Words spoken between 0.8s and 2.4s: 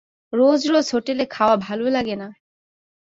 হোটেলে খাওয়া ভালো লাগে না।